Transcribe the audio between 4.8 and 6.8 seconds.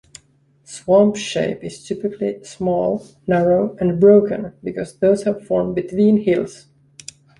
those have formed betveen hills.